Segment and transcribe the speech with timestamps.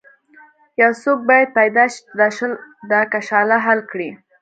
[0.81, 1.99] یو څوک باید پیدا شي
[2.37, 2.45] چې
[2.91, 4.09] دا کشاله حل کړي.